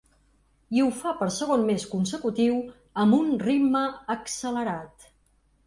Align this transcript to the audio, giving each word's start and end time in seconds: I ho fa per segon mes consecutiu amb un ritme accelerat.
I 0.77 0.81
ho 0.83 0.87
fa 1.01 1.11
per 1.19 1.27
segon 1.35 1.65
mes 1.67 1.85
consecutiu 1.91 2.57
amb 3.05 3.19
un 3.21 3.31
ritme 3.47 3.85
accelerat. 4.17 5.11